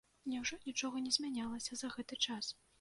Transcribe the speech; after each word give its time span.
Няўжо 0.31 0.57
нічога 0.63 1.03
не 1.09 1.13
змянялася 1.19 1.71
за 1.85 1.93
гэты 1.95 2.23
час? 2.29 2.55